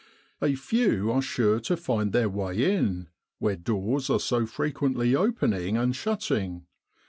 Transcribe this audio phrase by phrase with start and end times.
[0.41, 5.77] A few are sure to find their way in, where doors are so frequently opening
[5.77, 6.65] and shutting.